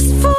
Just 0.00 0.22
for 0.22 0.29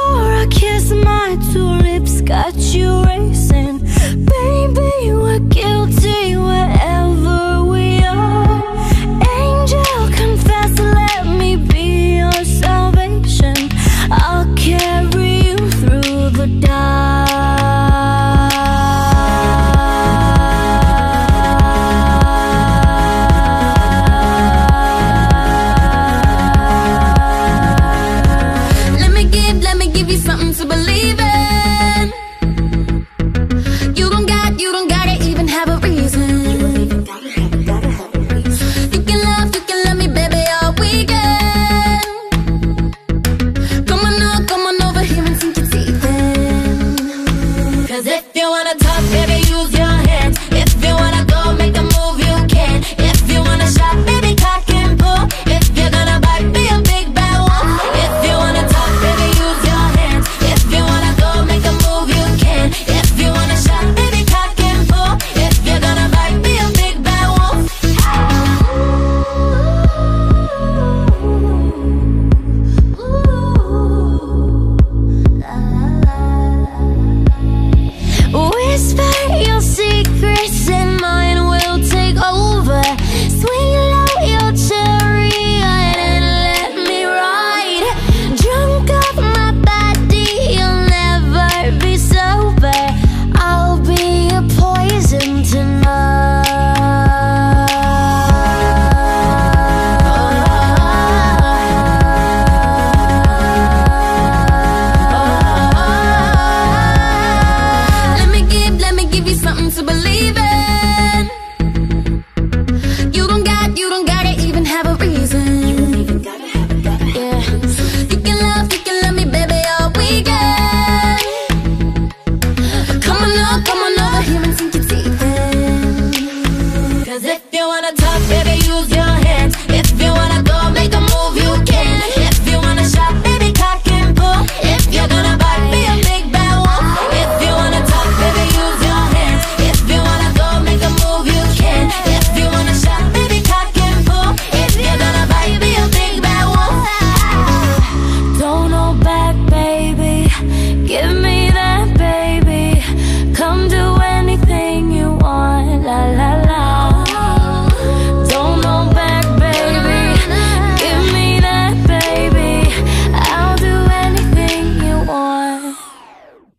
You 127.82 127.88
wanna 127.88 127.96
talk, 127.96 128.28
baby, 128.28 128.64
use 128.64 128.94
your. 128.94 129.11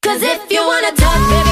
Cause 0.04 0.22
if 0.22 0.52
you 0.52 0.60
wanna 0.68 0.92
talk 0.98 1.43